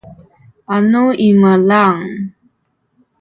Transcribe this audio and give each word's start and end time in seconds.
anu 0.75 1.03
imelang 1.29 1.99